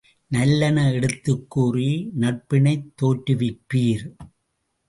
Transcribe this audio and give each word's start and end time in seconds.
நல்லன 0.31 0.91
எடுத்துக் 0.91 1.49
கூறி 1.49 1.89
நட்பினைத் 2.19 2.89
தோற்றுவிப்பீர்! 3.01 4.05